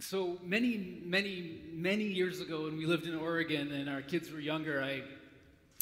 so 0.00 0.38
many, 0.44 1.00
many, 1.04 1.60
many 1.72 2.04
years 2.04 2.40
ago 2.40 2.64
when 2.64 2.76
we 2.76 2.86
lived 2.86 3.06
in 3.06 3.16
Oregon 3.16 3.72
and 3.72 3.88
our 3.88 4.02
kids 4.02 4.30
were 4.30 4.40
younger, 4.40 4.82
I, 4.82 5.02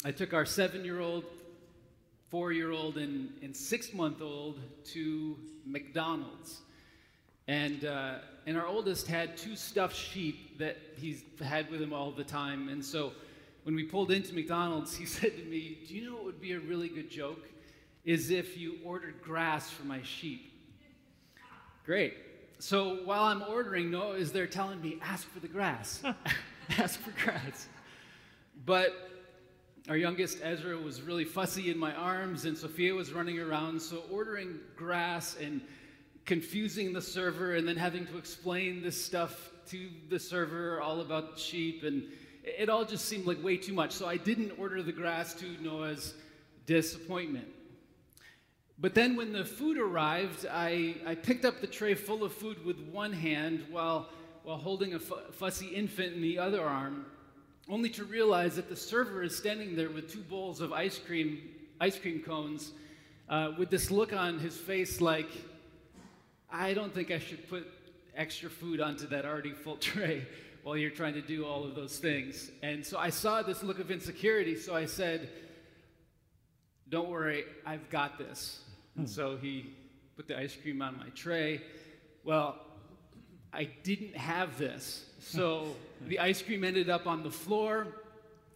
I 0.03 0.11
took 0.11 0.33
our 0.33 0.45
seven 0.45 0.83
year 0.83 0.99
old, 0.99 1.23
four 2.29 2.51
year 2.51 2.71
old, 2.71 2.97
and, 2.97 3.29
and 3.43 3.55
six 3.55 3.93
month 3.93 4.21
old 4.21 4.59
to 4.93 5.37
McDonald's. 5.65 6.61
And, 7.47 7.85
uh, 7.85 8.15
and 8.45 8.57
our 8.57 8.65
oldest 8.65 9.07
had 9.07 9.37
two 9.37 9.55
stuffed 9.55 9.95
sheep 9.95 10.57
that 10.57 10.77
he's 10.97 11.23
had 11.41 11.69
with 11.69 11.81
him 11.81 11.93
all 11.93 12.11
the 12.11 12.23
time. 12.23 12.69
And 12.69 12.83
so 12.83 13.13
when 13.63 13.75
we 13.75 13.83
pulled 13.83 14.11
into 14.11 14.33
McDonald's, 14.33 14.95
he 14.95 15.05
said 15.05 15.37
to 15.37 15.43
me, 15.43 15.77
Do 15.87 15.95
you 15.95 16.09
know 16.09 16.15
what 16.15 16.25
would 16.25 16.41
be 16.41 16.53
a 16.53 16.59
really 16.59 16.89
good 16.89 17.09
joke? 17.09 17.47
Is 18.03 18.31
if 18.31 18.57
you 18.57 18.77
ordered 18.83 19.21
grass 19.21 19.69
for 19.69 19.85
my 19.85 20.01
sheep. 20.01 20.53
Great. 21.85 22.13
So 22.59 22.99
while 23.05 23.23
I'm 23.23 23.43
ordering, 23.43 23.91
Noah 23.91 24.15
is 24.15 24.31
there 24.31 24.47
telling 24.47 24.81
me, 24.81 24.99
ask 25.01 25.27
for 25.29 25.39
the 25.39 25.47
grass. 25.47 26.01
ask 26.77 26.99
for 26.99 27.11
grass. 27.23 27.67
But 28.65 28.93
our 29.89 29.97
youngest, 29.97 30.39
Ezra, 30.43 30.77
was 30.77 31.01
really 31.01 31.23
fussy 31.23 31.71
in 31.71 31.77
my 31.77 31.93
arms, 31.93 32.45
and 32.45 32.57
Sophia 32.57 32.93
was 32.93 33.13
running 33.13 33.39
around. 33.39 33.81
So 33.81 34.03
ordering 34.11 34.59
grass 34.75 35.37
and 35.41 35.61
confusing 36.25 36.91
the 36.91 37.01
server, 37.01 37.55
and 37.55 37.67
then 37.67 37.77
having 37.77 38.05
to 38.07 38.17
explain 38.17 38.81
this 38.81 39.01
stuff 39.01 39.51
to 39.69 39.89
the 40.09 40.19
server 40.19 40.81
all 40.81 41.01
about 41.01 41.39
sheep, 41.39 41.83
and 41.83 42.03
it 42.43 42.69
all 42.69 42.83
just 42.83 43.05
seemed 43.05 43.25
like 43.25 43.41
way 43.43 43.55
too 43.57 43.73
much. 43.73 43.91
So 43.91 44.07
I 44.07 44.17
didn't 44.17 44.51
order 44.57 44.83
the 44.83 44.91
grass 44.91 45.33
to 45.35 45.45
Noah's 45.61 46.15
disappointment. 46.65 47.47
But 48.79 48.93
then 48.93 49.15
when 49.15 49.33
the 49.33 49.43
food 49.43 49.77
arrived, 49.77 50.45
I, 50.51 50.95
I 51.05 51.15
picked 51.15 51.45
up 51.45 51.61
the 51.61 51.67
tray 51.67 51.95
full 51.95 52.23
of 52.23 52.31
food 52.31 52.63
with 52.63 52.79
one 52.91 53.11
hand 53.11 53.65
while, 53.71 54.09
while 54.43 54.57
holding 54.57 54.93
a 54.93 54.99
fussy 54.99 55.67
infant 55.67 56.13
in 56.13 56.21
the 56.21 56.37
other 56.37 56.63
arm, 56.63 57.05
only 57.67 57.89
to 57.89 58.03
realize 58.03 58.55
that 58.55 58.69
the 58.69 58.75
server 58.75 59.23
is 59.23 59.35
standing 59.35 59.75
there 59.75 59.89
with 59.89 60.11
two 60.11 60.21
bowls 60.21 60.61
of 60.61 60.73
ice 60.73 60.99
cream, 60.99 61.39
ice 61.81 61.97
cream 61.97 62.21
cones, 62.21 62.71
uh, 63.29 63.51
with 63.57 63.71
this 63.71 63.89
look 63.89 64.13
on 64.13 64.37
his 64.37 64.55
face 64.55 65.01
like, 65.01 65.29
I 66.51 66.75
don't 66.75 66.93
think 66.93 67.09
I 67.09 67.19
should 67.19 67.49
put 67.49 67.67
extra 68.15 68.49
food 68.49 68.79
onto 68.79 69.07
that 69.07 69.25
already 69.25 69.53
full 69.53 69.77
tray 69.77 70.27
while 70.61 70.77
you're 70.77 70.91
trying 70.91 71.15
to 71.15 71.21
do 71.21 71.45
all 71.45 71.63
of 71.63 71.73
those 71.73 71.97
things. 71.97 72.51
And 72.61 72.85
so 72.85 72.99
I 72.99 73.09
saw 73.09 73.41
this 73.41 73.63
look 73.63 73.79
of 73.79 73.89
insecurity, 73.89 74.55
so 74.55 74.75
I 74.75 74.85
said, 74.85 75.29
Don't 76.89 77.09
worry, 77.09 77.43
I've 77.65 77.89
got 77.89 78.19
this. 78.19 78.61
And 78.97 79.05
hmm. 79.07 79.11
so 79.11 79.37
he 79.37 79.73
put 80.15 80.27
the 80.27 80.37
ice 80.37 80.55
cream 80.55 80.81
on 80.81 80.97
my 80.97 81.09
tray. 81.09 81.61
Well, 82.23 82.57
I 83.53 83.69
didn't 83.83 84.15
have 84.15 84.57
this. 84.57 85.05
So 85.19 85.75
the 86.07 86.19
ice 86.19 86.41
cream 86.41 86.63
ended 86.63 86.89
up 86.89 87.07
on 87.07 87.23
the 87.23 87.31
floor. 87.31 87.87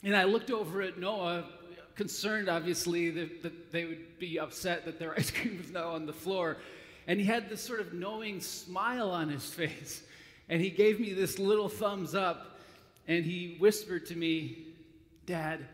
And 0.03 0.15
I 0.15 0.23
looked 0.23 0.51
over 0.51 0.81
at 0.81 0.97
Noah, 0.97 1.45
concerned 1.95 2.49
obviously 2.49 3.11
that, 3.11 3.43
that 3.43 3.71
they 3.71 3.85
would 3.85 4.19
be 4.19 4.39
upset 4.39 4.85
that 4.85 4.97
their 4.99 5.13
ice 5.17 5.31
cream 5.31 5.59
was 5.59 5.71
now 5.71 5.89
on 5.89 6.05
the 6.05 6.13
floor. 6.13 6.57
And 7.07 7.19
he 7.19 7.25
had 7.25 7.49
this 7.49 7.61
sort 7.61 7.79
of 7.79 7.93
knowing 7.93 8.41
smile 8.41 9.09
on 9.11 9.29
his 9.29 9.45
face. 9.45 10.03
And 10.49 10.61
he 10.61 10.69
gave 10.69 10.99
me 10.99 11.13
this 11.13 11.39
little 11.39 11.69
thumbs 11.69 12.15
up. 12.15 12.59
And 13.07 13.25
he 13.25 13.57
whispered 13.59 14.05
to 14.07 14.15
me, 14.15 14.67
Dad, 15.25 15.67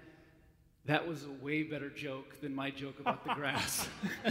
that 0.87 1.05
was 1.05 1.25
a 1.25 1.43
way 1.43 1.63
better 1.63 1.89
joke 1.89 2.39
than 2.41 2.55
my 2.55 2.71
joke 2.71 2.99
about 2.99 3.23
the 3.25 3.33
grass. 3.33 3.87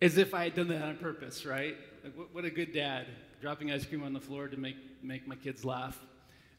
As 0.00 0.16
if 0.16 0.32
I 0.32 0.44
had 0.44 0.54
done 0.54 0.68
that 0.68 0.82
on 0.82 0.96
purpose, 0.98 1.44
right? 1.44 1.74
Like, 2.04 2.16
what, 2.16 2.32
what, 2.32 2.44
a 2.44 2.50
good 2.50 2.72
dad, 2.72 3.06
dropping 3.40 3.72
ice 3.72 3.84
cream 3.84 4.04
on 4.04 4.12
the 4.12 4.20
floor 4.20 4.46
to 4.46 4.56
make, 4.56 4.76
make 5.02 5.26
my 5.26 5.34
kids 5.34 5.64
laugh. 5.64 5.98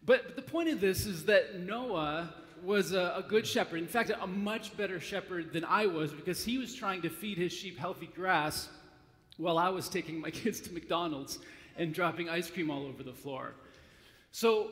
But, 0.06 0.26
but 0.26 0.36
the 0.36 0.42
point 0.42 0.68
of 0.68 0.82
this 0.82 1.06
is 1.06 1.24
that 1.26 1.62
Noah 1.62 2.34
was 2.62 2.92
a, 2.92 3.14
a 3.16 3.24
good 3.26 3.48
shepherd. 3.48 3.80
In 3.80 3.88
fact, 3.88 4.10
a 4.10 4.28
much 4.28 4.76
better 4.76 5.00
shepherd 5.00 5.54
than 5.54 5.64
I 5.64 5.86
was 5.86 6.12
because 6.12 6.44
he 6.44 6.58
was 6.58 6.76
trying 6.76 7.02
to 7.04 7.10
feed 7.10 7.38
his 7.38 7.54
sheep 7.54 7.80
healthy 7.80 8.08
grass 8.08 8.68
while 9.38 9.58
I 9.58 9.70
was 9.70 9.88
taking 9.88 10.20
my 10.20 10.30
kids 10.32 10.60
to 10.62 10.74
McDonald's 10.74 11.40
and 11.78 11.94
dropping 11.94 12.28
ice 12.28 12.52
cream 12.52 12.70
all 12.70 12.86
over 12.86 13.02
the 13.02 13.14
floor. 13.14 13.54
So 14.34 14.72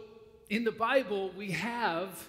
in 0.50 0.64
the 0.64 0.72
Bible, 0.72 1.32
we 1.38 1.52
have 1.52 2.28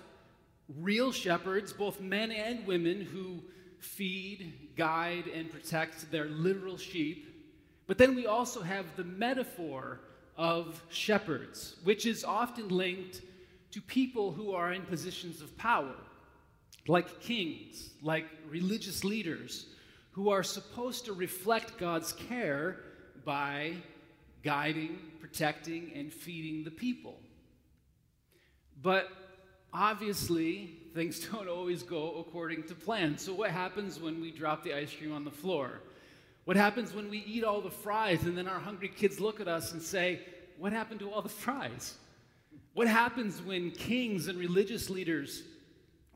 real 0.80 1.12
shepherds, 1.12 1.72
both 1.72 2.00
men 2.00 2.30
and 2.30 2.66
women, 2.66 3.00
who 3.00 3.42
feed, 3.78 4.52
guide, 4.76 5.26
and 5.28 5.50
protect 5.50 6.10
their 6.10 6.26
literal 6.26 6.76
sheep. 6.76 7.26
But 7.86 7.96
then 7.96 8.14
we 8.14 8.26
also 8.26 8.60
have 8.60 8.84
the 8.96 9.04
metaphor 9.04 10.00
of 10.36 10.82
shepherds, 10.88 11.76
which 11.84 12.06
is 12.06 12.24
often 12.24 12.68
linked 12.68 13.22
to 13.70 13.80
people 13.80 14.32
who 14.32 14.52
are 14.52 14.72
in 14.72 14.82
positions 14.82 15.40
of 15.40 15.56
power, 15.56 15.94
like 16.86 17.20
kings, 17.20 17.90
like 18.02 18.26
religious 18.48 19.04
leaders, 19.04 19.66
who 20.12 20.30
are 20.30 20.42
supposed 20.42 21.04
to 21.04 21.12
reflect 21.12 21.78
God's 21.78 22.12
care 22.12 22.78
by 23.24 23.74
guiding, 24.42 24.98
protecting, 25.20 25.92
and 25.94 26.12
feeding 26.12 26.64
the 26.64 26.70
people. 26.70 27.18
But 28.82 29.08
obviously, 29.72 30.78
things 30.94 31.20
don't 31.32 31.48
always 31.48 31.82
go 31.82 32.18
according 32.20 32.64
to 32.64 32.74
plan. 32.74 33.18
So, 33.18 33.34
what 33.34 33.50
happens 33.50 34.00
when 34.00 34.20
we 34.20 34.30
drop 34.30 34.62
the 34.62 34.74
ice 34.74 34.94
cream 34.94 35.12
on 35.12 35.24
the 35.24 35.30
floor? 35.30 35.80
What 36.44 36.56
happens 36.56 36.94
when 36.94 37.10
we 37.10 37.18
eat 37.18 37.44
all 37.44 37.60
the 37.60 37.70
fries 37.70 38.22
and 38.24 38.36
then 38.36 38.48
our 38.48 38.58
hungry 38.58 38.88
kids 38.88 39.20
look 39.20 39.38
at 39.40 39.48
us 39.48 39.72
and 39.72 39.82
say, 39.82 40.20
What 40.56 40.72
happened 40.72 41.00
to 41.00 41.10
all 41.10 41.22
the 41.22 41.28
fries? 41.28 41.96
What 42.72 42.88
happens 42.88 43.42
when 43.42 43.70
kings 43.70 44.28
and 44.28 44.38
religious 44.38 44.88
leaders 44.88 45.42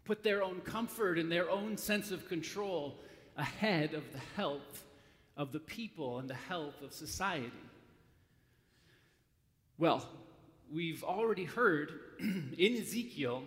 put 0.04 0.22
their 0.22 0.42
own 0.42 0.60
comfort 0.60 1.18
and 1.18 1.30
their 1.30 1.50
own 1.50 1.76
sense 1.76 2.10
of 2.10 2.28
control 2.28 2.98
ahead 3.36 3.94
of 3.94 4.04
the 4.12 4.20
health 4.36 4.84
of 5.36 5.52
the 5.52 5.58
people 5.58 6.18
and 6.18 6.30
the 6.30 6.34
health 6.34 6.80
of 6.82 6.92
society? 6.92 7.50
Well, 9.76 10.08
we've 10.72 11.04
already 11.04 11.44
heard 11.44 11.92
in 12.20 12.76
Ezekiel 12.76 13.42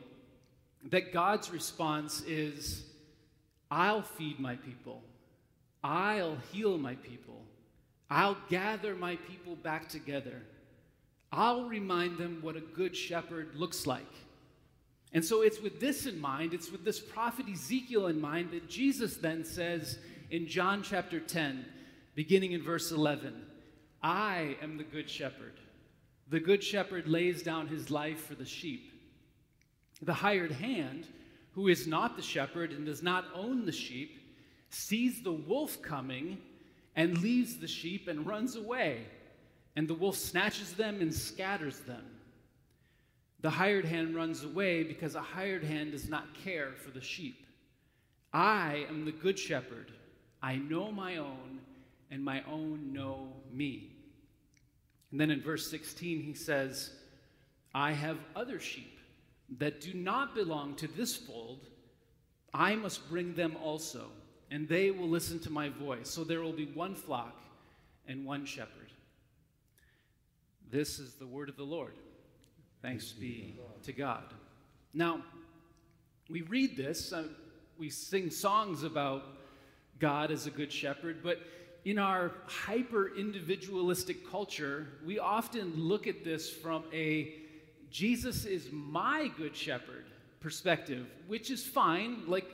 that 0.90 1.12
God's 1.12 1.50
response 1.50 2.22
is 2.22 2.84
I'll 3.72 4.03
feed 4.03 4.40
my 4.40 4.56
people, 4.58 5.02
I'll 5.84 6.38
heal 6.52 6.78
my 6.78 6.96
people, 6.96 7.41
I'll 8.09 8.38
gather 8.50 8.96
my 8.96 9.16
people 9.16 9.56
back 9.56 9.90
together, 9.90 10.41
I'll 11.31 11.66
remind 11.66 12.18
them 12.18 12.40
what 12.41 12.56
a 12.56 12.62
good 12.62 12.96
shepherd 12.96 13.56
looks 13.56 13.88
like. 13.88 14.03
And 15.14 15.24
so 15.24 15.41
it's 15.41 15.62
with 15.62 15.80
this 15.80 16.06
in 16.06 16.19
mind, 16.19 16.53
it's 16.53 16.72
with 16.72 16.84
this 16.84 17.00
prophet 17.00 17.46
Ezekiel 17.52 18.08
in 18.08 18.19
mind 18.19 18.52
that 18.52 18.69
Jesus 18.69 19.18
then 19.18 19.46
says 19.46 19.97
in 20.30 20.46
John 20.46 20.84
chapter 20.84 21.19
10, 21.19 21.66
beginning 22.16 22.52
in 22.52 22.62
verse 22.62 22.91
11, 22.91 23.34
I 24.03 24.58
am 24.62 24.78
the 24.78 24.84
good 24.84 25.09
shepherd. 25.09 25.53
The 26.30 26.40
good 26.40 26.63
shepherd 26.63 27.08
lays 27.08 27.44
down 27.44 27.68
his 27.68 27.91
life 27.91 28.25
for 28.25 28.36
the 28.36 28.46
sheep. 28.46 28.91
The 30.02 30.13
hired 30.13 30.52
hand, 30.52 31.08
who 31.52 31.68
is 31.68 31.88
not 31.88 32.16
the 32.16 32.22
shepherd 32.22 32.72
and 32.72 32.86
does 32.86 33.03
not 33.03 33.25
own 33.34 33.66
the 33.66 33.72
sheep, 33.72 34.19
sees 34.69 35.22
the 35.22 35.31
wolf 35.31 35.81
coming 35.81 36.40
and 36.96 37.22
leaves 37.22 37.58
the 37.58 37.68
sheep 37.68 38.08
and 38.08 38.25
runs 38.25 38.56
away. 38.56 39.06
And 39.75 39.88
the 39.88 39.94
wolf 39.94 40.16
snatches 40.16 40.74
them 40.74 41.02
and 41.02 41.14
scatters 41.14 41.80
them. 41.81 42.03
The 43.41 43.50
hired 43.50 43.85
hand 43.85 44.16
runs 44.16 44.44
away 44.44 44.84
because 44.84 45.16
a 45.16 45.22
hired 45.22 45.64
hand 45.64 45.91
does 45.91 46.09
not 46.09 46.34
care 46.44 46.72
for 46.84 46.90
the 46.90 47.02
sheep. 47.02 47.46
I 48.34 48.85
am 48.90 49.06
the 49.06 49.12
good 49.12 49.38
shepherd. 49.38 49.91
I 50.41 50.56
know 50.56 50.91
my 50.91 51.18
own, 51.18 51.59
and 52.12 52.24
my 52.24 52.44
own 52.50 52.91
know 52.91 53.28
me. 53.52 53.95
And 55.16 55.22
then 55.22 55.32
in 55.32 55.41
verse 55.41 55.72
16, 55.72 56.23
he 56.23 56.34
says, 56.34 56.91
I 57.73 57.94
have 57.94 58.17
other 58.35 58.59
sheep 58.59 59.00
that 59.59 59.79
do 59.79 59.94
not 59.94 60.35
belong 60.35 60.76
to 60.76 60.88
this 60.90 61.16
fold. 61.16 61.67
I 62.53 62.76
must 62.76 63.09
bring 63.09 63.34
them 63.34 63.56
also, 63.64 64.08
and 64.52 64.67
they 64.67 64.91
will 64.91 65.08
listen 65.08 65.40
to 65.40 65.50
my 65.50 65.70
voice. 65.70 66.09
So 66.09 66.26
there 66.26 66.41
will 66.41 66.52
be 66.52 66.66
one 66.66 66.96
flock 66.96 67.40
and 68.06 68.26
one 68.26 68.46
shepherd. 68.46 68.91
This 70.70 71.00
is 71.00 71.14
the 71.14 71.28
word 71.28 71.47
of 71.47 71.56
the 71.56 71.64
Lord. 71.64 71.94
Thanks 72.82 73.14
be 73.14 73.58
to 73.84 73.94
God. 73.94 74.26
Now, 74.94 75.22
we 76.29 76.41
read 76.41 76.76
this, 76.76 77.14
uh, 77.14 77.23
we 77.78 77.90
sing 77.90 78.29
songs 78.29 78.84
about 78.84 79.23
God 79.97 80.29
as 80.29 80.46
a 80.46 80.52
good 80.52 80.73
shepherd, 80.73 81.23
but 81.23 81.40
in 81.85 81.99
our 81.99 82.32
hyper 82.47 83.16
individualistic 83.16 84.29
culture, 84.29 84.87
we 85.05 85.20
often 85.20 85.72
look 85.76 86.08
at 86.08 86.23
this 86.23 86.49
from 86.49 86.84
a 86.91 87.35
Jesus 87.91 88.46
is 88.46 88.67
my 88.72 89.32
good 89.37 89.55
shepherd 89.55 90.05
perspective, 90.41 91.08
which 91.28 91.52
is 91.52 91.64
fine. 91.64 92.23
Like, 92.28 92.49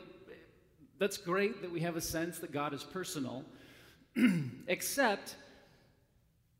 that's 0.99 1.17
great 1.17 1.61
that 1.61 1.71
we 1.71 1.79
have 1.79 1.95
a 1.95 2.01
sense 2.01 2.39
that 2.39 2.51
God 2.51 2.73
is 2.73 2.83
personal. 2.83 3.43
Except 4.67 5.35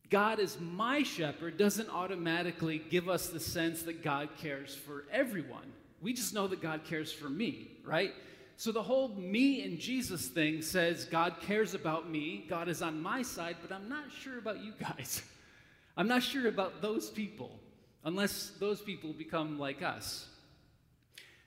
God 0.10 0.40
is 0.40 0.58
my 0.60 1.04
shepherd 1.04 1.58
doesn't 1.58 1.90
automatically 1.90 2.82
give 2.90 3.08
us 3.08 3.28
the 3.28 3.40
sense 3.40 3.84
that 3.84 4.02
God 4.02 4.30
cares 4.38 4.74
for 4.74 5.06
everyone. 5.12 5.72
We 6.02 6.14
just 6.14 6.34
know 6.34 6.48
that 6.48 6.62
God 6.62 6.82
cares 6.86 7.12
for 7.12 7.30
me, 7.30 7.68
right? 7.86 8.14
So 8.62 8.72
the 8.72 8.84
whole 8.84 9.08
me 9.08 9.64
and 9.64 9.80
Jesus 9.80 10.28
thing 10.28 10.62
says 10.62 11.06
God 11.06 11.38
cares 11.42 11.74
about 11.74 12.08
me, 12.08 12.46
God 12.48 12.70
is 12.70 12.84
on 12.84 13.02
my 13.02 13.24
side, 13.24 13.56
but 13.60 13.76
I'm 13.76 13.90
not 13.90 14.12
sure 14.12 14.38
about 14.38 14.64
you 14.64 14.74
guys. 14.80 15.24
I'm 15.98 16.08
not 16.08 16.22
sure 16.22 16.48
about 16.48 16.80
those 16.80 17.10
people, 17.10 17.60
unless 18.04 18.52
those 18.60 18.80
people 18.80 19.14
become 19.14 19.58
like 19.58 19.82
us. 19.82 20.28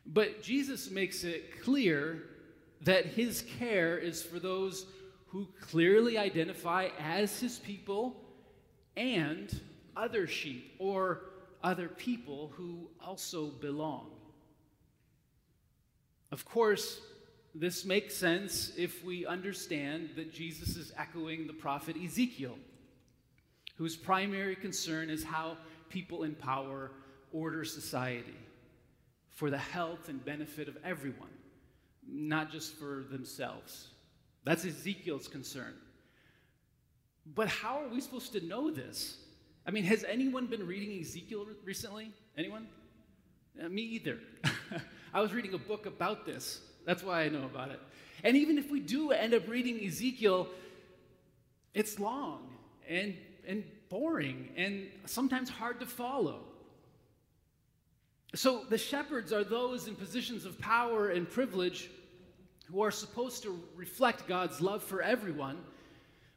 But 0.05 0.43
Jesus 0.43 0.91
makes 0.91 1.23
it 1.23 1.63
clear 1.63 2.21
that 2.81 3.07
his 3.07 3.45
care 3.61 3.97
is 3.97 4.21
for 4.21 4.41
those 4.41 4.85
who 5.29 5.47
clearly 5.61 6.19
identify 6.19 6.89
as 6.99 7.39
his 7.39 7.61
people 7.61 8.17
and 8.97 9.61
other 9.97 10.27
sheep 10.27 10.75
or 10.81 11.21
other 11.63 11.87
people 11.87 12.51
who 12.57 12.89
also 13.01 13.51
belong. 13.51 14.11
Of 16.35 16.45
course, 16.45 17.01
this 17.55 17.85
makes 17.85 18.17
sense 18.17 18.73
if 18.77 19.05
we 19.05 19.25
understand 19.25 20.11
that 20.17 20.33
Jesus 20.33 20.75
is 20.75 20.93
echoing 20.99 21.47
the 21.47 21.53
prophet 21.53 21.95
Ezekiel, 22.05 22.59
whose 23.77 23.95
primary 23.95 24.57
concern 24.57 25.11
is 25.11 25.23
how 25.23 25.57
people 25.91 26.25
in 26.25 26.35
power 26.35 26.91
order 27.31 27.65
society 27.65 28.35
for 29.31 29.49
the 29.49 29.59
health 29.59 30.09
and 30.09 30.25
benefit 30.25 30.67
of 30.67 30.77
everyone, 30.85 31.31
not 32.05 32.51
just 32.51 32.75
for 32.81 33.05
themselves. 33.13 33.91
That's 34.43 34.65
Ezekiel's 34.65 35.29
concern. 35.29 35.75
But 37.33 37.47
how 37.47 37.81
are 37.81 37.89
we 37.89 38.01
supposed 38.01 38.33
to 38.33 38.45
know 38.45 38.73
this? 38.73 39.19
I 39.69 39.71
mean, 39.71 39.85
has 39.85 40.03
anyone 40.03 40.47
been 40.47 40.67
reading 40.67 41.01
Ezekiel 41.01 41.47
recently? 41.65 42.11
Anyone? 42.37 42.67
Uh, 43.65 43.69
me 43.69 43.83
either. 43.83 44.19
I 45.15 45.23
was 45.23 45.33
reading 45.33 45.55
a 45.55 45.59
book 45.59 45.87
about 45.87 46.27
this. 46.27 46.61
That's 46.85 47.03
why 47.03 47.23
I 47.23 47.31
know 47.31 47.45
about 47.45 47.71
it. 47.71 47.81
And 48.23 48.37
even 48.37 48.59
if 48.59 48.71
we 48.71 48.81
do 48.81 49.13
end 49.13 49.33
up 49.33 49.49
reading 49.49 49.83
Ezekiel, 49.83 50.49
it's 51.73 51.99
long 51.99 52.51
and, 52.89 53.15
and 53.47 53.65
boring 53.89 54.51
and 54.57 54.89
sometimes 55.07 55.49
hard 55.49 55.81
to 55.81 55.87
follow. 55.87 56.41
So 58.35 58.65
the 58.69 58.79
shepherds 58.79 59.33
are 59.33 59.45
those 59.45 59.89
in 59.89 59.95
positions 59.95 60.45
of 60.45 60.59
power 60.59 61.09
and 61.09 61.31
privilege 61.31 61.89
who 62.71 62.83
are 62.83 62.91
supposed 62.91 63.43
to 63.45 63.59
reflect 63.75 64.27
God's 64.27 64.61
love 64.61 64.83
for 64.83 65.01
everyone 65.01 65.59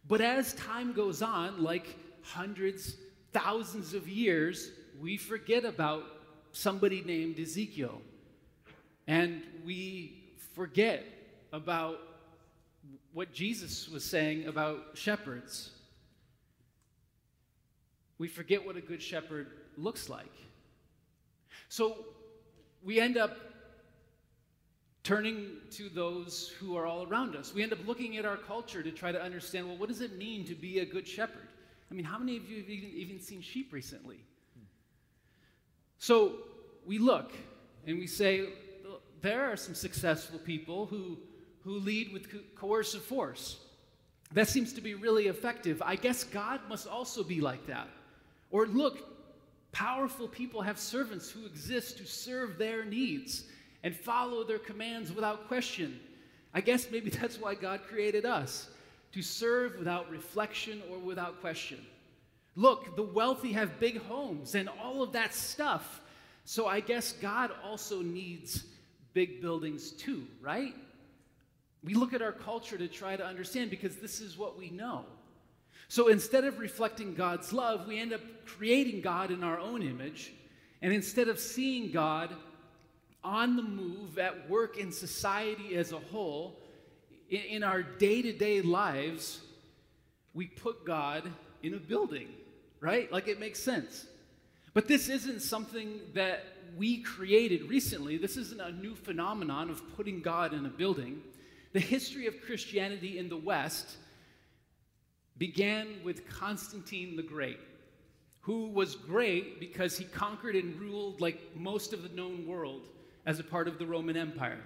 but 0.08 0.22
as 0.22 0.54
time 0.54 0.94
goes 0.94 1.22
on, 1.22 1.64
like 1.64 1.98
hundreds, 2.22 2.96
thousands 3.34 3.94
of 3.94 4.08
years, 4.08 4.72
we 5.00 5.18
forget 5.18 5.66
about 5.66 6.04
somebody 6.54 7.04
named 7.06 7.40
Ezekiel. 7.40 8.02
And 9.08 9.42
we 9.66 10.24
forget 10.54 11.06
about 11.54 12.00
what 13.14 13.34
Jesus 13.34 13.88
was 13.90 14.04
saying 14.04 14.48
about 14.48 14.80
shepherds. 14.94 15.72
We 18.18 18.28
forget 18.28 18.66
what 18.66 18.76
a 18.76 18.82
good 18.82 19.02
shepherd 19.02 19.48
looks 19.78 20.10
like. 20.10 20.34
So 21.70 22.06
we 22.84 23.00
end 23.00 23.18
up 23.18 23.38
turning 25.04 25.52
to 25.72 25.88
those 25.88 26.54
who 26.60 26.76
are 26.76 26.86
all 26.86 27.08
around 27.08 27.36
us. 27.36 27.54
We 27.54 27.64
end 27.64 27.72
up 27.72 27.80
looking 27.88 28.18
at 28.18 28.26
our 28.26 28.36
culture 28.36 28.84
to 28.84 28.92
try 28.92 29.12
to 29.12 29.22
understand 29.22 29.68
well, 29.68 29.78
what 29.78 29.88
does 29.88 30.02
it 30.02 30.18
mean 30.18 30.46
to 30.46 30.56
be 30.56 30.80
a 30.80 30.86
good 30.86 31.08
shepherd? 31.08 31.48
I 31.90 31.94
mean, 31.94 32.04
how 32.04 32.18
many 32.18 32.36
of 32.36 32.50
you 32.50 32.58
have 32.58 32.70
even, 32.70 32.90
even 32.90 33.22
seen 33.22 33.42
sheep 33.42 33.72
recently? 33.72 34.20
So 36.00 36.34
we 36.86 37.00
look 37.00 37.32
and 37.86 37.98
we 37.98 38.06
say, 38.06 38.50
there 39.22 39.52
are 39.52 39.58
some 39.58 39.76
successful 39.76 40.40
people 40.40 40.86
who, 40.86 41.18
who 41.64 41.80
lead 41.80 42.14
with 42.14 42.32
co- 42.32 42.40
coercive 42.56 43.04
force. 43.04 43.58
That 44.34 44.48
seems 44.48 44.74
to 44.74 44.82
be 44.82 44.94
really 44.94 45.28
effective. 45.28 45.82
I 45.86 45.96
guess 45.96 46.24
God 46.24 46.62
must 46.68 46.88
also 46.88 47.24
be 47.24 47.42
like 47.42 47.66
that. 47.68 47.88
Or 48.52 48.66
look, 48.66 49.00
powerful 49.72 50.28
people 50.28 50.62
have 50.62 50.78
servants 50.80 51.30
who 51.30 51.46
exist 51.46 51.98
to 51.98 52.06
serve 52.06 52.58
their 52.58 52.84
needs 52.84 53.46
and 53.84 53.96
follow 53.96 54.44
their 54.44 54.60
commands 54.60 55.14
without 55.14 55.48
question. 55.48 56.00
I 56.54 56.62
guess 56.62 56.88
maybe 56.92 57.10
that's 57.22 57.40
why 57.40 57.56
God 57.56 57.82
created 57.88 58.26
us 58.26 58.70
to 59.14 59.22
serve 59.22 59.78
without 59.78 60.10
reflection 60.10 60.82
or 60.92 60.98
without 61.00 61.40
question. 61.42 61.86
Look, 62.56 62.96
the 62.96 63.04
wealthy 63.04 63.52
have 63.54 63.80
big 63.80 64.02
homes 64.04 64.56
and 64.56 64.68
all 64.82 65.04
of 65.04 65.12
that 65.14 65.34
stuff. 65.34 66.02
So 66.44 66.66
I 66.66 66.80
guess 66.80 67.14
God 67.14 67.52
also 67.64 68.02
needs 68.02 68.66
big 69.18 69.42
buildings 69.42 69.94
too, 69.94 70.28
right? 70.42 70.76
We 71.84 71.96
look 71.96 72.14
at 72.14 72.22
our 72.22 72.32
culture 72.32 72.78
to 72.78 72.88
try 72.88 73.16
to 73.16 73.26
understand 73.26 73.72
because 73.72 73.96
this 73.96 74.22
is 74.22 74.38
what 74.38 74.60
we 74.60 74.70
know. 74.70 75.06
So 75.88 76.10
instead 76.10 76.44
of 76.44 76.60
reflecting 76.60 77.16
God's 77.16 77.52
love, 77.52 77.88
we 77.88 77.98
end 77.98 78.14
up 78.14 78.22
creating 78.46 79.02
God 79.02 79.32
in 79.32 79.44
our 79.44 79.58
own 79.58 79.82
image. 79.82 80.34
And 80.84 80.94
instead 80.94 81.30
of 81.30 81.40
seeing 81.40 81.92
God 81.92 82.30
on 83.24 83.56
the 83.56 83.64
move, 83.64 84.20
at 84.20 84.48
work 84.48 84.78
in 84.78 84.92
society 84.92 85.76
as 85.78 85.94
a 85.94 86.00
whole, 86.00 86.60
in, 87.32 87.64
our 87.64 87.82
day 87.82 88.22
to 88.22 88.32
day 88.32 88.62
lives, 88.62 89.42
we 90.36 90.46
put 90.46 90.86
God 90.86 91.24
in 91.64 91.74
a 91.74 91.80
building, 91.80 92.28
right? 92.82 93.12
Like 93.12 93.28
it 93.28 93.40
makes 93.40 93.60
sense. 93.60 94.06
But 94.76 94.88
this 94.88 95.10
isn't 95.10 95.42
something 95.42 96.02
that 96.14 96.46
we 96.76 97.02
created 97.02 97.70
recently. 97.70 98.18
This 98.18 98.38
isn't 98.38 98.60
a 98.60 98.72
new 98.72 98.96
phenomenon 98.96 99.70
of 99.70 99.82
putting 99.96 100.22
God 100.22 100.54
in 100.54 100.66
a 100.66 100.70
building. 100.70 101.22
The 101.74 101.80
history 101.80 102.28
of 102.28 102.42
Christianity 102.42 103.20
in 103.20 103.30
the 103.30 103.38
West 103.38 103.98
began 105.38 105.88
with 106.04 106.28
Constantine 106.28 107.16
the 107.16 107.24
Great, 107.24 107.60
who 108.42 108.70
was 108.70 108.96
great 108.96 109.60
because 109.60 109.98
he 109.98 110.06
conquered 110.06 110.56
and 110.56 110.80
ruled 110.80 111.22
like 111.22 111.40
most 111.56 111.94
of 111.94 112.04
the 112.04 112.10
known 112.10 112.48
world 112.48 112.88
as 113.26 113.40
a 113.40 113.44
part 113.44 113.68
of 113.68 113.78
the 113.78 113.86
Roman 113.86 114.18
Empire. 114.18 114.64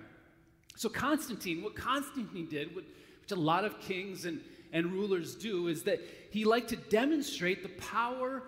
So, 0.78 0.88
Constantine, 0.88 1.62
what 1.62 1.76
Constantine 1.76 2.48
did, 2.48 2.76
which 2.76 2.86
a 3.32 3.36
lot 3.36 3.66
of 3.66 3.80
kings 3.80 4.26
and, 4.26 4.42
and 4.74 4.92
rulers 4.92 5.36
do, 5.36 5.68
is 5.68 5.84
that 5.84 6.00
he 6.32 6.46
liked 6.46 6.70
to 6.70 6.76
demonstrate 6.76 7.64
the 7.64 7.70
power 7.70 8.44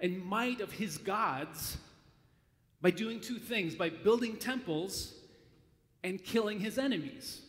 and 0.00 0.24
might 0.24 0.60
of 0.60 0.72
his 0.72 0.98
gods 0.98 1.78
by 2.84 2.90
doing 2.90 3.18
two 3.18 3.38
things 3.38 3.74
by 3.74 3.88
building 3.88 4.36
temples 4.36 5.14
and 6.02 6.22
killing 6.22 6.60
his 6.60 6.76
enemies. 6.76 7.40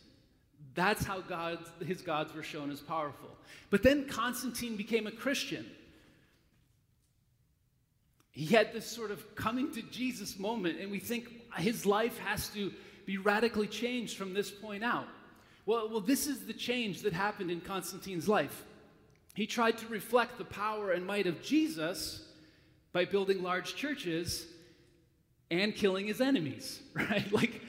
That's 0.74 1.04
how 1.04 1.20
God's, 1.20 1.70
his 1.86 2.00
gods 2.00 2.34
were 2.34 2.42
shown 2.42 2.70
as 2.70 2.80
powerful. 2.80 3.28
But 3.68 3.82
then 3.82 4.08
Constantine 4.08 4.76
became 4.76 5.06
a 5.06 5.10
Christian. 5.10 5.66
He 8.30 8.46
had 8.46 8.72
this 8.72 8.86
sort 8.86 9.10
of 9.10 9.36
coming 9.36 9.70
to 9.74 9.82
Jesus 9.82 10.38
moment, 10.38 10.80
and 10.80 10.90
we 10.90 11.00
think 11.00 11.28
his 11.58 11.84
life 11.84 12.16
has 12.20 12.48
to 12.54 12.72
be 13.04 13.18
radically 13.18 13.66
changed 13.66 14.16
from 14.16 14.32
this 14.32 14.50
point 14.50 14.82
out. 14.82 15.06
Well, 15.66 15.90
well, 15.90 16.00
this 16.00 16.26
is 16.26 16.46
the 16.46 16.54
change 16.54 17.02
that 17.02 17.12
happened 17.12 17.50
in 17.50 17.60
Constantine's 17.60 18.26
life. 18.26 18.64
He 19.34 19.46
tried 19.46 19.76
to 19.78 19.86
reflect 19.88 20.38
the 20.38 20.46
power 20.46 20.92
and 20.92 21.04
might 21.04 21.26
of 21.26 21.42
Jesus 21.42 22.26
by 22.94 23.04
building 23.04 23.42
large 23.42 23.76
churches 23.76 24.46
and 25.50 25.74
killing 25.74 26.06
his 26.06 26.20
enemies, 26.20 26.80
right? 26.94 27.30
Like, 27.32 27.60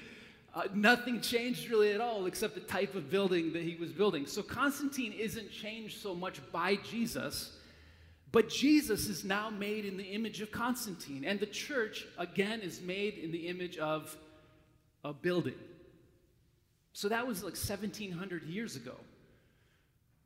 uh, 0.56 0.64
nothing 0.74 1.22
changed 1.22 1.70
really 1.70 1.92
at 1.92 2.02
all 2.02 2.26
except 2.26 2.56
the 2.56 2.62
type 2.62 2.96
of 2.96 3.12
building 3.12 3.54
that 3.54 3.62
he 3.62 3.76
was 3.76 3.92
building. 3.92 4.26
So 4.26 4.42
Constantine 4.42 5.14
isn't 5.14 5.52
changed 5.52 6.02
so 6.02 6.16
much 6.16 6.42
by 6.52 6.78
Jesus, 6.78 7.58
but 8.32 8.50
Jesus 8.50 9.08
is 9.08 9.24
now 9.24 9.50
made 9.50 9.86
in 9.86 9.98
the 9.98 10.04
image 10.04 10.42
of 10.42 10.52
Constantine, 10.52 11.24
and 11.26 11.40
the 11.40 11.46
church, 11.46 12.08
again, 12.18 12.62
is 12.62 12.82
made 12.82 13.16
in 13.16 13.32
the 13.32 13.48
image 13.48 13.78
of 13.78 14.18
a 15.04 15.14
building. 15.14 15.54
So 16.94 17.08
that 17.10 17.28
was 17.28 17.44
like 17.44 17.54
1700 17.54 18.44
years 18.44 18.76
ago. 18.76 18.96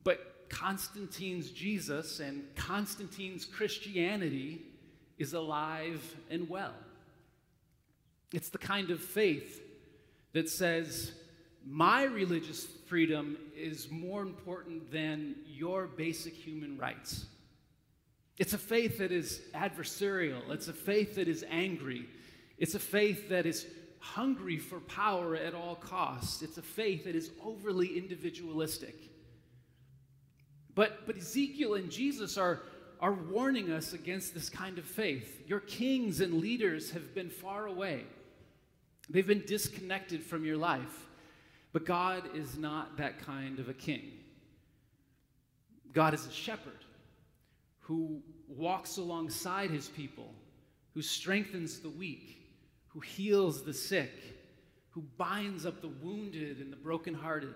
But 0.04 0.48
Constantine's 0.48 1.50
Jesus 1.50 2.20
and 2.20 2.44
Constantine's 2.56 3.44
Christianity 3.44 4.62
is 5.18 5.34
alive 5.34 6.02
and 6.30 6.48
well. 6.48 6.74
It's 8.32 8.48
the 8.48 8.58
kind 8.58 8.90
of 8.90 9.00
faith 9.00 9.60
that 10.32 10.48
says, 10.48 11.12
my 11.64 12.04
religious 12.04 12.66
freedom 12.86 13.36
is 13.56 13.90
more 13.90 14.22
important 14.22 14.90
than 14.90 15.36
your 15.46 15.86
basic 15.86 16.32
human 16.34 16.76
rights. 16.78 17.26
It's 18.38 18.54
a 18.54 18.58
faith 18.58 18.98
that 18.98 19.12
is 19.12 19.40
adversarial. 19.54 20.50
It's 20.50 20.68
a 20.68 20.72
faith 20.72 21.16
that 21.16 21.28
is 21.28 21.44
angry. 21.50 22.06
It's 22.58 22.74
a 22.74 22.80
faith 22.80 23.28
that 23.28 23.46
is 23.46 23.66
hungry 23.98 24.58
for 24.58 24.80
power 24.80 25.36
at 25.36 25.54
all 25.54 25.76
costs. 25.76 26.42
It's 26.42 26.58
a 26.58 26.62
faith 26.62 27.04
that 27.04 27.14
is 27.14 27.30
overly 27.44 27.96
individualistic. 27.96 28.96
But, 30.74 31.06
but 31.06 31.16
Ezekiel 31.16 31.74
and 31.74 31.90
Jesus 31.90 32.38
are, 32.38 32.62
are 33.00 33.12
warning 33.12 33.70
us 33.70 33.92
against 33.92 34.34
this 34.34 34.48
kind 34.48 34.78
of 34.78 34.86
faith. 34.86 35.42
Your 35.46 35.60
kings 35.60 36.20
and 36.20 36.40
leaders 36.40 36.90
have 36.92 37.14
been 37.14 37.30
far 37.30 37.66
away, 37.66 38.06
they've 39.08 39.26
been 39.26 39.44
disconnected 39.46 40.22
from 40.22 40.44
your 40.44 40.56
life. 40.56 41.06
But 41.72 41.86
God 41.86 42.36
is 42.36 42.58
not 42.58 42.96
that 42.98 43.18
kind 43.18 43.58
of 43.58 43.68
a 43.68 43.74
king. 43.74 44.12
God 45.92 46.14
is 46.14 46.26
a 46.26 46.32
shepherd 46.32 46.84
who 47.80 48.20
walks 48.48 48.98
alongside 48.98 49.70
his 49.70 49.88
people, 49.88 50.32
who 50.94 51.02
strengthens 51.02 51.80
the 51.80 51.90
weak, 51.90 52.38
who 52.88 53.00
heals 53.00 53.62
the 53.62 53.72
sick, 53.72 54.12
who 54.90 55.02
binds 55.16 55.64
up 55.64 55.80
the 55.80 55.88
wounded 55.88 56.58
and 56.58 56.72
the 56.72 56.76
brokenhearted. 56.76 57.54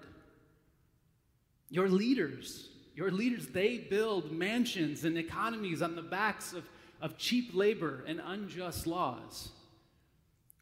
Your 1.69 1.89
leaders, 1.89 2.71
your 2.95 3.11
leaders, 3.11 3.49
they 3.49 3.79
build 3.79 4.33
mansions 4.33 5.05
and 5.05 5.19
economies 5.19 5.83
on 5.83 5.95
the 5.95 6.03
backs 6.03 6.55
of, 6.55 6.65
of 7.03 7.19
cheap 7.19 7.51
labor 7.55 8.05
and 8.07 8.21
unjust 8.25 8.87
laws. 8.87 9.51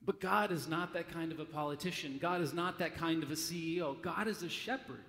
But 0.07 0.21
God 0.21 0.53
is 0.53 0.69
not 0.69 0.93
that 0.93 1.11
kind 1.11 1.33
of 1.33 1.41
a 1.41 1.45
politician. 1.45 2.19
God 2.21 2.41
is 2.43 2.53
not 2.53 2.79
that 2.79 2.95
kind 2.95 3.23
of 3.23 3.31
a 3.31 3.35
CEO. 3.35 4.01
God 4.03 4.29
is 4.29 4.43
a 4.43 4.49
shepherd 4.49 5.05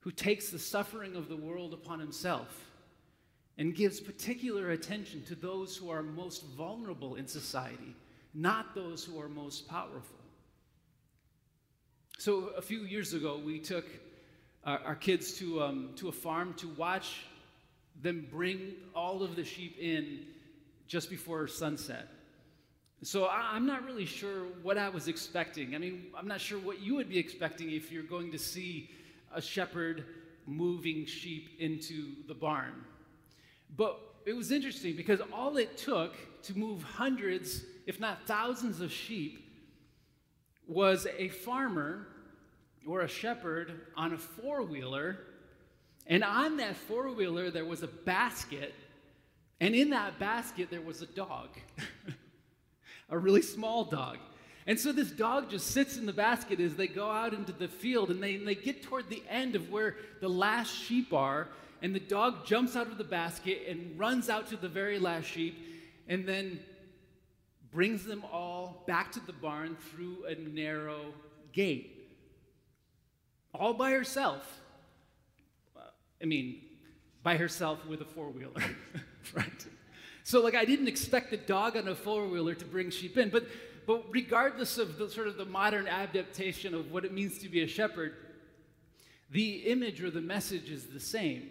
who 0.00 0.12
takes 0.12 0.50
the 0.50 0.58
suffering 0.58 1.16
of 1.16 1.28
the 1.28 1.36
world 1.36 1.72
upon 1.72 1.98
himself 1.98 2.64
and 3.58 3.74
gives 3.74 3.98
particular 4.00 4.70
attention 4.70 5.24
to 5.24 5.34
those 5.34 5.76
who 5.76 5.90
are 5.90 6.02
most 6.02 6.44
vulnerable 6.56 7.16
in 7.16 7.26
society, 7.26 7.96
not 8.34 8.74
those 8.74 9.04
who 9.04 9.20
are 9.20 9.28
most 9.28 9.66
powerful. 9.68 10.18
So, 12.18 12.50
a 12.56 12.62
few 12.62 12.80
years 12.80 13.14
ago, 13.14 13.40
we 13.44 13.58
took 13.58 13.86
our, 14.64 14.78
our 14.80 14.94
kids 14.94 15.32
to, 15.38 15.62
um, 15.62 15.90
to 15.96 16.08
a 16.08 16.12
farm 16.12 16.54
to 16.54 16.68
watch 16.68 17.24
them 18.00 18.26
bring 18.30 18.74
all 18.94 19.22
of 19.22 19.36
the 19.36 19.44
sheep 19.44 19.76
in 19.78 20.20
just 20.86 21.10
before 21.10 21.48
sunset. 21.48 22.08
So 23.02 23.28
I'm 23.28 23.66
not 23.66 23.84
really 23.84 24.06
sure 24.06 24.44
what 24.62 24.78
I 24.78 24.88
was 24.88 25.06
expecting. 25.06 25.74
I 25.74 25.78
mean, 25.78 26.06
I'm 26.16 26.26
not 26.26 26.40
sure 26.40 26.58
what 26.58 26.80
you 26.80 26.94
would 26.94 27.08
be 27.08 27.18
expecting 27.18 27.70
if 27.70 27.92
you're 27.92 28.02
going 28.02 28.32
to 28.32 28.38
see 28.38 28.90
a 29.34 29.42
shepherd 29.42 30.04
moving 30.46 31.04
sheep 31.04 31.50
into 31.58 32.14
the 32.26 32.34
barn. 32.34 32.84
But 33.76 33.98
it 34.24 34.34
was 34.34 34.50
interesting 34.50 34.96
because 34.96 35.20
all 35.32 35.56
it 35.56 35.76
took 35.76 36.14
to 36.44 36.56
move 36.56 36.82
hundreds, 36.82 37.64
if 37.86 38.00
not 38.00 38.26
thousands, 38.26 38.80
of 38.80 38.90
sheep 38.90 39.42
was 40.66 41.06
a 41.18 41.28
farmer 41.28 42.08
or 42.86 43.02
a 43.02 43.08
shepherd 43.08 43.80
on 43.96 44.14
a 44.14 44.18
four 44.18 44.62
wheeler. 44.62 45.18
And 46.06 46.24
on 46.24 46.56
that 46.58 46.76
four 46.76 47.10
wheeler, 47.10 47.50
there 47.50 47.64
was 47.64 47.82
a 47.82 47.88
basket. 47.88 48.74
And 49.60 49.74
in 49.74 49.90
that 49.90 50.18
basket, 50.18 50.70
there 50.70 50.80
was 50.80 51.02
a 51.02 51.06
dog. 51.06 51.48
a 53.08 53.18
really 53.18 53.42
small 53.42 53.84
dog. 53.84 54.18
And 54.66 54.78
so 54.78 54.90
this 54.90 55.10
dog 55.10 55.48
just 55.48 55.68
sits 55.68 55.96
in 55.96 56.06
the 56.06 56.12
basket 56.12 56.58
as 56.58 56.74
they 56.74 56.88
go 56.88 57.08
out 57.08 57.32
into 57.32 57.52
the 57.52 57.68
field 57.68 58.10
and 58.10 58.20
they, 58.20 58.34
and 58.34 58.46
they 58.46 58.56
get 58.56 58.82
toward 58.82 59.08
the 59.08 59.22
end 59.28 59.54
of 59.54 59.70
where 59.70 59.96
the 60.20 60.28
last 60.28 60.74
sheep 60.74 61.12
are. 61.12 61.48
And 61.82 61.94
the 61.94 62.00
dog 62.00 62.46
jumps 62.46 62.74
out 62.74 62.88
of 62.88 62.98
the 62.98 63.04
basket 63.04 63.62
and 63.68 63.98
runs 63.98 64.28
out 64.28 64.48
to 64.48 64.56
the 64.56 64.68
very 64.68 64.98
last 64.98 65.26
sheep 65.26 65.56
and 66.08 66.26
then 66.26 66.58
brings 67.70 68.04
them 68.04 68.24
all 68.32 68.82
back 68.86 69.12
to 69.12 69.20
the 69.20 69.32
barn 69.32 69.76
through 69.92 70.24
a 70.26 70.34
narrow 70.34 71.12
gate. 71.52 72.08
All 73.54 73.74
by 73.74 73.92
herself. 73.92 74.60
I 76.20 76.24
mean, 76.24 76.62
by 77.22 77.36
herself 77.36 77.84
with 77.86 78.00
a 78.00 78.04
four 78.04 78.30
wheeler, 78.30 78.62
right? 79.34 79.66
So, 80.26 80.42
like, 80.42 80.56
I 80.56 80.64
didn't 80.64 80.88
expect 80.88 81.30
the 81.30 81.36
dog 81.36 81.76
on 81.76 81.86
a 81.86 81.94
four 81.94 82.26
wheeler 82.26 82.56
to 82.56 82.64
bring 82.64 82.90
sheep 82.90 83.16
in. 83.16 83.30
But, 83.30 83.46
but 83.86 84.06
regardless 84.10 84.76
of 84.76 84.98
the 84.98 85.08
sort 85.08 85.28
of 85.28 85.36
the 85.36 85.44
modern 85.44 85.86
adaptation 85.86 86.74
of 86.74 86.90
what 86.90 87.04
it 87.04 87.12
means 87.12 87.38
to 87.38 87.48
be 87.48 87.62
a 87.62 87.68
shepherd, 87.68 88.12
the 89.30 89.58
image 89.58 90.02
or 90.02 90.10
the 90.10 90.20
message 90.20 90.68
is 90.68 90.86
the 90.86 90.98
same. 90.98 91.50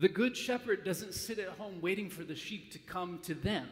The 0.00 0.08
good 0.08 0.34
shepherd 0.34 0.86
doesn't 0.86 1.12
sit 1.12 1.38
at 1.38 1.50
home 1.50 1.82
waiting 1.82 2.08
for 2.08 2.24
the 2.24 2.34
sheep 2.34 2.72
to 2.72 2.78
come 2.78 3.18
to 3.24 3.34
them. 3.34 3.68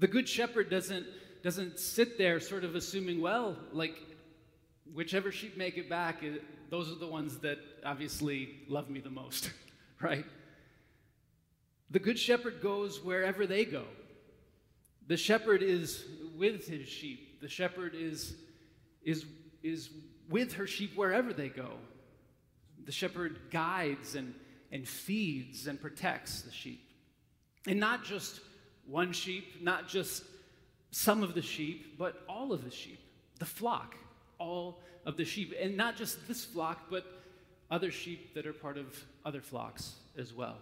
The 0.00 0.08
good 0.08 0.28
shepherd 0.28 0.68
doesn't, 0.68 1.06
doesn't 1.44 1.78
sit 1.78 2.18
there 2.18 2.40
sort 2.40 2.64
of 2.64 2.74
assuming, 2.74 3.20
well, 3.20 3.56
like, 3.70 3.94
whichever 4.92 5.30
sheep 5.30 5.56
make 5.56 5.78
it 5.78 5.88
back, 5.88 6.24
those 6.70 6.90
are 6.90 6.98
the 6.98 7.06
ones 7.06 7.38
that 7.38 7.58
obviously 7.84 8.64
love 8.68 8.90
me 8.90 8.98
the 8.98 9.10
most, 9.10 9.52
right? 10.00 10.24
The 11.90 11.98
good 11.98 12.18
shepherd 12.18 12.60
goes 12.60 13.02
wherever 13.02 13.46
they 13.46 13.64
go. 13.64 13.84
The 15.06 15.16
shepherd 15.16 15.62
is 15.62 16.04
with 16.36 16.66
his 16.66 16.88
sheep. 16.88 17.40
The 17.40 17.48
shepherd 17.48 17.94
is, 17.94 18.34
is, 19.04 19.24
is 19.62 19.90
with 20.28 20.54
her 20.54 20.66
sheep 20.66 20.96
wherever 20.96 21.32
they 21.32 21.48
go. 21.48 21.70
The 22.84 22.92
shepherd 22.92 23.38
guides 23.50 24.16
and, 24.16 24.34
and 24.72 24.86
feeds 24.86 25.66
and 25.68 25.80
protects 25.80 26.42
the 26.42 26.52
sheep. 26.52 26.82
And 27.66 27.78
not 27.78 28.04
just 28.04 28.40
one 28.86 29.12
sheep, 29.12 29.62
not 29.62 29.88
just 29.88 30.24
some 30.90 31.22
of 31.22 31.34
the 31.34 31.42
sheep, 31.42 31.98
but 31.98 32.22
all 32.28 32.52
of 32.52 32.64
the 32.64 32.70
sheep, 32.70 33.00
the 33.38 33.44
flock, 33.44 33.94
all 34.38 34.80
of 35.04 35.16
the 35.16 35.24
sheep. 35.24 35.54
And 35.60 35.76
not 35.76 35.96
just 35.96 36.26
this 36.26 36.44
flock, 36.44 36.86
but 36.90 37.04
other 37.70 37.90
sheep 37.90 38.34
that 38.34 38.46
are 38.46 38.52
part 38.52 38.78
of 38.78 38.86
other 39.24 39.40
flocks 39.40 39.96
as 40.16 40.32
well. 40.32 40.56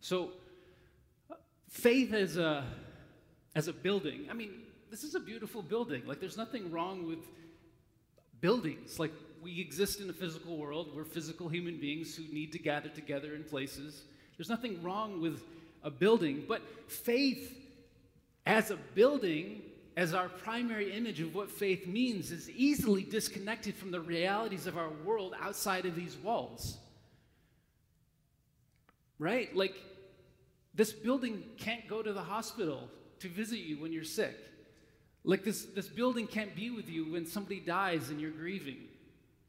So, 0.00 0.30
faith 1.68 2.12
as 2.12 2.36
a, 2.36 2.64
as 3.54 3.68
a 3.68 3.72
building, 3.72 4.26
I 4.30 4.34
mean, 4.34 4.50
this 4.90 5.04
is 5.04 5.14
a 5.14 5.20
beautiful 5.20 5.62
building. 5.62 6.02
Like, 6.06 6.20
there's 6.20 6.36
nothing 6.36 6.70
wrong 6.70 7.06
with 7.06 7.18
buildings. 8.40 8.98
Like, 8.98 9.12
we 9.42 9.60
exist 9.60 10.00
in 10.00 10.08
a 10.10 10.12
physical 10.12 10.56
world. 10.56 10.90
We're 10.94 11.04
physical 11.04 11.48
human 11.48 11.78
beings 11.78 12.14
who 12.14 12.22
need 12.32 12.52
to 12.52 12.58
gather 12.58 12.88
together 12.88 13.34
in 13.34 13.44
places. 13.44 14.02
There's 14.36 14.48
nothing 14.48 14.82
wrong 14.82 15.20
with 15.20 15.42
a 15.82 15.90
building, 15.90 16.44
but 16.48 16.62
faith 16.90 17.56
as 18.46 18.70
a 18.70 18.76
building, 18.94 19.62
as 19.96 20.14
our 20.14 20.28
primary 20.28 20.92
image 20.92 21.20
of 21.20 21.34
what 21.34 21.50
faith 21.50 21.86
means, 21.86 22.32
is 22.32 22.48
easily 22.50 23.02
disconnected 23.02 23.74
from 23.74 23.90
the 23.90 24.00
realities 24.00 24.66
of 24.66 24.78
our 24.78 24.90
world 25.04 25.34
outside 25.40 25.86
of 25.86 25.94
these 25.94 26.16
walls. 26.16 26.78
Right? 29.18 29.54
Like, 29.54 29.74
this 30.74 30.92
building 30.92 31.42
can't 31.56 31.88
go 31.88 32.02
to 32.02 32.12
the 32.12 32.22
hospital 32.22 32.88
to 33.20 33.28
visit 33.28 33.58
you 33.58 33.80
when 33.80 33.92
you're 33.92 34.04
sick. 34.04 34.36
Like, 35.24 35.44
this, 35.44 35.64
this 35.64 35.88
building 35.88 36.26
can't 36.26 36.54
be 36.54 36.70
with 36.70 36.88
you 36.88 37.12
when 37.12 37.26
somebody 37.26 37.60
dies 37.60 38.10
and 38.10 38.20
you're 38.20 38.30
grieving. 38.30 38.78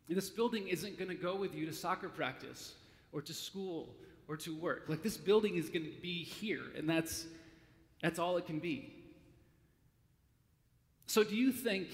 This 0.08 0.30
building 0.30 0.68
isn't 0.68 0.98
going 0.98 1.10
to 1.10 1.16
go 1.16 1.36
with 1.36 1.54
you 1.54 1.68
to 1.68 1.74
soccer 1.74 2.10
practice 2.10 2.74
or 3.12 3.22
to 3.22 3.34
school 3.34 3.90
or 4.28 4.38
to 4.38 4.56
work. 4.56 4.86
Like, 4.88 5.04
this 5.04 5.18
building 5.18 5.58
is 5.58 5.70
going 5.70 5.86
to 5.86 6.02
be 6.02 6.24
here, 6.24 6.64
and 6.76 6.90
that's, 6.90 7.28
that's 8.02 8.18
all 8.18 8.38
it 8.38 8.48
can 8.48 8.60
be. 8.60 8.94
So, 11.06 11.24
do 11.24 11.36
you 11.36 11.52
think 11.52 11.88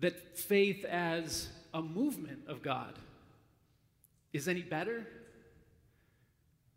that 0.00 0.38
faith 0.38 0.84
as 0.84 1.48
a 1.72 1.82
movement 1.82 2.40
of 2.46 2.62
God 2.62 2.94
is 4.32 4.48
any 4.48 4.62
better? 4.62 5.06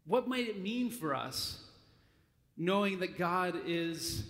What 0.08 0.28
might 0.28 0.48
it 0.48 0.62
mean 0.62 0.90
for 0.90 1.14
us 1.14 1.60
knowing 2.56 3.00
that 3.00 3.18
God 3.18 3.56
is 3.66 4.24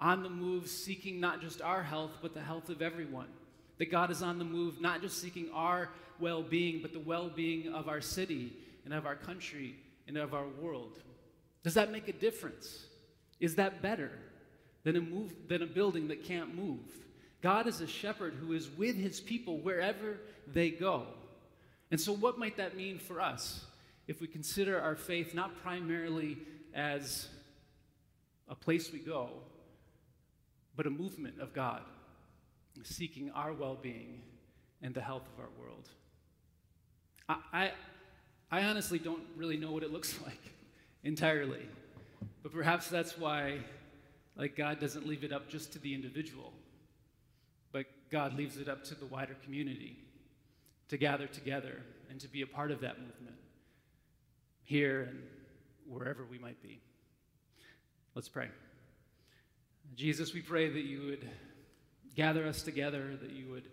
on 0.00 0.22
the 0.22 0.28
move 0.28 0.68
seeking 0.68 1.20
not 1.20 1.40
just 1.40 1.62
our 1.62 1.82
health, 1.82 2.12
but 2.20 2.34
the 2.34 2.42
health 2.42 2.68
of 2.68 2.82
everyone? 2.82 3.28
That 3.78 3.90
God 3.90 4.10
is 4.10 4.22
on 4.22 4.38
the 4.38 4.44
move 4.44 4.80
not 4.80 5.00
just 5.00 5.20
seeking 5.20 5.48
our 5.54 5.88
well 6.20 6.42
being, 6.42 6.82
but 6.82 6.92
the 6.92 7.00
well 7.00 7.30
being 7.30 7.72
of 7.72 7.88
our 7.88 8.00
city 8.00 8.52
and 8.84 8.92
of 8.92 9.06
our 9.06 9.16
country 9.16 9.76
and 10.06 10.18
of 10.18 10.34
our 10.34 10.46
world? 10.60 10.98
Does 11.62 11.74
that 11.74 11.90
make 11.90 12.08
a 12.08 12.12
difference? 12.12 12.86
Is 13.40 13.54
that 13.54 13.80
better 13.80 14.10
than 14.84 14.96
a, 14.96 15.00
move, 15.00 15.32
than 15.48 15.62
a 15.62 15.66
building 15.66 16.08
that 16.08 16.24
can't 16.24 16.54
move? 16.54 16.80
God 17.40 17.66
is 17.66 17.80
a 17.80 17.86
shepherd 17.86 18.34
who 18.34 18.52
is 18.52 18.70
with 18.70 18.96
his 18.96 19.20
people 19.20 19.58
wherever 19.58 20.18
they 20.52 20.70
go. 20.70 21.06
And 21.90 22.00
so, 22.00 22.12
what 22.12 22.38
might 22.38 22.56
that 22.58 22.76
mean 22.76 22.98
for 22.98 23.20
us? 23.20 23.64
If 24.06 24.20
we 24.20 24.26
consider 24.26 24.80
our 24.80 24.96
faith 24.96 25.34
not 25.34 25.62
primarily 25.62 26.38
as 26.74 27.28
a 28.48 28.54
place 28.54 28.92
we 28.92 28.98
go, 28.98 29.30
but 30.76 30.86
a 30.86 30.90
movement 30.90 31.40
of 31.40 31.52
God 31.52 31.82
seeking 32.82 33.30
our 33.32 33.52
well 33.52 33.76
being 33.80 34.22
and 34.80 34.94
the 34.94 35.00
health 35.00 35.22
of 35.32 35.40
our 35.40 35.50
world. 35.60 35.88
I, 37.28 37.36
I, 37.52 37.72
I, 38.50 38.64
honestly 38.64 38.98
don't 38.98 39.22
really 39.36 39.56
know 39.56 39.70
what 39.70 39.82
it 39.82 39.92
looks 39.92 40.18
like 40.24 40.40
entirely, 41.04 41.68
but 42.42 42.52
perhaps 42.52 42.88
that's 42.88 43.16
why 43.16 43.58
like 44.36 44.56
God 44.56 44.80
doesn't 44.80 45.06
leave 45.06 45.24
it 45.24 45.32
up 45.32 45.48
just 45.48 45.72
to 45.74 45.78
the 45.78 45.94
individual, 45.94 46.52
but 47.70 47.86
God 48.10 48.34
leaves 48.34 48.56
it 48.56 48.68
up 48.68 48.82
to 48.84 48.94
the 48.94 49.06
wider 49.06 49.36
community 49.44 49.96
to 50.88 50.96
gather 50.96 51.26
together 51.26 51.82
and 52.10 52.18
to 52.20 52.28
be 52.28 52.42
a 52.42 52.46
part 52.46 52.70
of 52.70 52.80
that 52.80 52.98
movement 52.98 53.36
here 54.64 55.08
and 55.10 55.22
wherever 55.86 56.24
we 56.24 56.38
might 56.38 56.62
be. 56.62 56.80
Let's 58.14 58.28
pray. 58.28 58.48
Jesus, 59.94 60.32
we 60.32 60.40
pray 60.40 60.70
that 60.70 60.84
you 60.84 61.06
would 61.06 61.28
gather 62.14 62.46
us 62.46 62.62
together, 62.62 63.16
that 63.20 63.30
you 63.30 63.50
would 63.50 63.68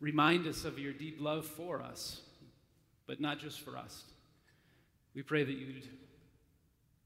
remind 0.00 0.46
us 0.46 0.64
of 0.64 0.78
your 0.78 0.92
deep 0.92 1.18
love 1.20 1.46
for 1.46 1.82
us, 1.82 2.20
but 3.06 3.20
not 3.20 3.38
just 3.38 3.60
for 3.60 3.76
us. 3.76 4.04
We 5.14 5.22
pray 5.22 5.44
that 5.44 5.52
you'd, 5.52 5.88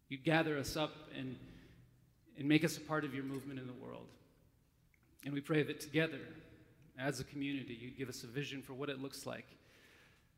you'd 0.08 0.24
gather 0.24 0.58
us 0.58 0.76
up 0.76 0.92
and, 1.18 1.36
and 2.38 2.48
make 2.48 2.64
us 2.64 2.76
a 2.76 2.80
part 2.80 3.04
of 3.04 3.14
your 3.14 3.24
movement 3.24 3.58
in 3.58 3.66
the 3.66 3.72
world. 3.74 4.06
And 5.24 5.32
we 5.32 5.40
pray 5.40 5.62
that 5.62 5.80
together, 5.80 6.20
as 6.98 7.20
a 7.20 7.24
community, 7.24 7.78
you'd 7.80 7.96
give 7.96 8.08
us 8.08 8.22
a 8.22 8.26
vision 8.26 8.62
for 8.62 8.74
what 8.74 8.88
it 8.88 9.00
looks 9.00 9.26
like 9.26 9.46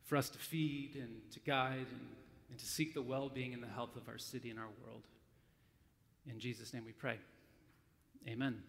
for 0.05 0.17
us 0.17 0.29
to 0.29 0.37
feed 0.37 0.95
and 0.95 1.09
to 1.31 1.39
guide 1.39 1.87
and, 1.91 2.07
and 2.49 2.59
to 2.59 2.65
seek 2.65 2.93
the 2.93 3.01
well 3.01 3.29
being 3.29 3.53
and 3.53 3.63
the 3.63 3.67
health 3.67 3.95
of 3.95 4.07
our 4.07 4.17
city 4.17 4.49
and 4.49 4.59
our 4.59 4.69
world. 4.83 5.03
In 6.27 6.39
Jesus' 6.39 6.73
name 6.73 6.85
we 6.85 6.91
pray. 6.91 7.19
Amen. 8.27 8.63